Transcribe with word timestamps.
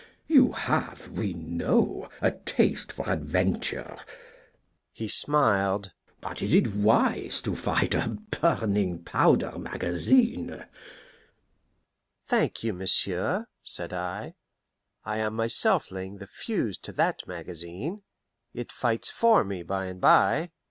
You 0.25 0.53
have, 0.53 1.09
we 1.09 1.33
know, 1.33 2.09
a 2.21 2.31
taste 2.31 2.91
for 2.91 3.07
adventure" 3.07 3.99
he 4.91 5.07
smiled 5.07 5.91
"but 6.21 6.41
is 6.41 6.55
it 6.55 6.73
wise 6.73 7.39
to 7.43 7.55
fight 7.55 7.93
a 7.93 8.17
burning 8.31 9.03
powder 9.03 9.59
magazine?" 9.59 10.65
"Thank 12.25 12.63
you, 12.63 12.73
monsieur," 12.73 13.45
said 13.61 13.93
I, 13.93 14.33
"I 15.03 15.19
am 15.19 15.35
myself 15.35 15.91
laying 15.91 16.17
the 16.17 16.25
fuse 16.25 16.79
to 16.79 16.91
that 16.93 17.27
magazine. 17.27 18.01
It 18.55 18.71
fights 18.71 19.11
for 19.11 19.43
me 19.43 19.61
by 19.61 19.85
and 19.85 20.01
bye." 20.01 20.49